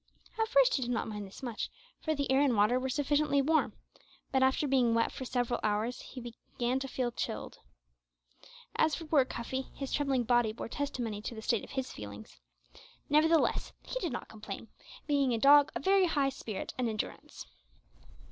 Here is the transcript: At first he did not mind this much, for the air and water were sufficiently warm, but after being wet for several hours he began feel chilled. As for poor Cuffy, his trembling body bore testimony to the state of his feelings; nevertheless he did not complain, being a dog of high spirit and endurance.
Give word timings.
At 0.41 0.47
first 0.47 0.73
he 0.73 0.81
did 0.81 0.89
not 0.89 1.07
mind 1.07 1.27
this 1.27 1.43
much, 1.43 1.69
for 1.99 2.15
the 2.15 2.31
air 2.31 2.41
and 2.41 2.55
water 2.57 2.79
were 2.79 2.89
sufficiently 2.89 3.39
warm, 3.39 3.73
but 4.31 4.41
after 4.41 4.67
being 4.67 4.95
wet 4.95 5.11
for 5.11 5.25
several 5.25 5.59
hours 5.61 6.01
he 6.01 6.19
began 6.19 6.79
feel 6.79 7.11
chilled. 7.11 7.59
As 8.75 8.95
for 8.95 9.05
poor 9.05 9.25
Cuffy, 9.25 9.67
his 9.75 9.93
trembling 9.93 10.23
body 10.23 10.53
bore 10.53 10.69
testimony 10.69 11.21
to 11.21 11.35
the 11.35 11.41
state 11.43 11.63
of 11.63 11.69
his 11.69 11.91
feelings; 11.91 12.39
nevertheless 13.11 13.73
he 13.83 13.99
did 13.99 14.11
not 14.11 14.27
complain, 14.27 14.69
being 15.05 15.35
a 15.35 15.37
dog 15.37 15.71
of 15.75 15.85
high 15.85 16.29
spirit 16.29 16.73
and 16.79 16.89
endurance. 16.89 17.45